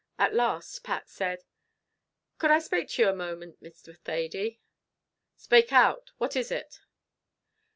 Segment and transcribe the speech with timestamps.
[0.17, 1.43] At last Pat said,
[2.39, 3.95] "Could I spake to you a moment, Mr.
[3.95, 4.59] Thady?"
[5.37, 6.79] "Spake out what is it?"